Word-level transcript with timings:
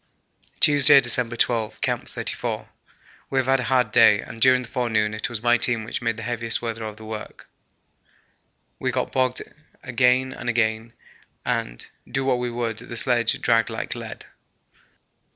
Tuesday, 0.59 0.99
December 0.99 1.35
12. 1.35 1.79
Camp 1.79 2.07
34. 2.07 2.67
We 3.29 3.37
have 3.37 3.45
had 3.45 3.59
a 3.59 3.63
hard 3.65 3.91
day, 3.91 4.19
and 4.19 4.41
during 4.41 4.63
the 4.63 4.67
forenoon 4.67 5.13
it 5.13 5.29
was 5.29 5.43
my 5.43 5.59
team 5.59 5.83
which 5.83 6.01
made 6.01 6.17
the 6.17 6.23
heaviest 6.23 6.59
weather 6.59 6.83
of 6.83 6.97
the 6.97 7.05
work. 7.05 7.47
We 8.79 8.89
got 8.89 9.11
bogged 9.11 9.43
again 9.83 10.33
and 10.33 10.49
again, 10.49 10.93
and, 11.45 11.85
do 12.09 12.25
what 12.25 12.39
we 12.39 12.49
would, 12.49 12.79
the 12.79 12.97
sledge 12.97 13.39
dragged 13.41 13.69
like 13.69 13.93
lead. 13.93 14.25